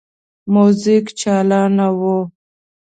موزیک 0.53 1.05
چالانه 1.19 1.87
وو. 1.99 2.15